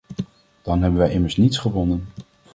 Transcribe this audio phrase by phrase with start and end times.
[0.61, 2.07] Dan hebben wij immers niets gewonnen.